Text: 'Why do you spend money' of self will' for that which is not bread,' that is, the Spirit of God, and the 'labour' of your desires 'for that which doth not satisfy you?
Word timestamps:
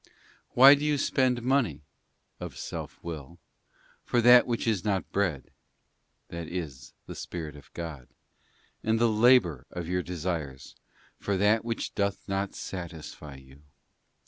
'Why 0.55 0.73
do 0.73 0.83
you 0.83 0.97
spend 0.97 1.43
money' 1.43 1.83
of 2.39 2.57
self 2.57 2.97
will' 3.03 3.37
for 4.03 4.19
that 4.19 4.47
which 4.47 4.65
is 4.65 4.83
not 4.83 5.11
bread,' 5.11 5.51
that 6.29 6.47
is, 6.47 6.93
the 7.05 7.13
Spirit 7.13 7.55
of 7.55 7.71
God, 7.75 8.07
and 8.83 8.97
the 8.99 9.07
'labour' 9.07 9.67
of 9.69 9.87
your 9.87 10.01
desires 10.01 10.75
'for 11.19 11.37
that 11.37 11.63
which 11.63 11.93
doth 11.93 12.27
not 12.27 12.55
satisfy 12.55 13.35
you? 13.35 13.61